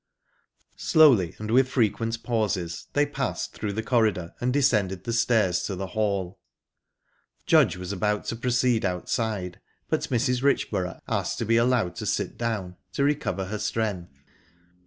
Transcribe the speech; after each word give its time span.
Slowly 0.79 1.35
and 1.37 1.51
with 1.51 1.69
frequent 1.69 2.23
pauses, 2.23 2.87
they 2.93 3.05
passed 3.05 3.53
through 3.53 3.73
the 3.73 3.83
corridor 3.83 4.33
and 4.41 4.51
descended 4.51 5.03
the 5.03 5.13
stairs 5.13 5.61
to 5.65 5.75
the 5.75 5.85
hall. 5.93 6.39
Judge 7.45 7.77
was 7.77 7.91
about 7.91 8.25
to 8.25 8.35
proceed 8.35 8.83
outside, 8.83 9.59
but 9.89 10.01
Mrs. 10.09 10.41
Richborough 10.41 11.01
asked 11.07 11.37
to 11.37 11.45
be 11.45 11.57
allowed 11.57 11.95
to 11.97 12.07
sit 12.07 12.35
down, 12.35 12.77
to 12.93 13.03
recover 13.03 13.45
her 13.45 13.59
strength. 13.59 14.23